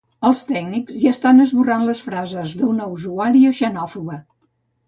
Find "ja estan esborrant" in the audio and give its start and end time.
1.01-1.85